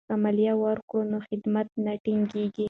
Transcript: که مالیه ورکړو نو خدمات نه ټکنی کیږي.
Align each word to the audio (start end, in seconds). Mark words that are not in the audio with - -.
که 0.07 0.13
مالیه 0.23 0.53
ورکړو 0.63 0.99
نو 1.11 1.17
خدمات 1.27 1.67
نه 1.85 1.93
ټکنی 2.03 2.25
کیږي. 2.33 2.59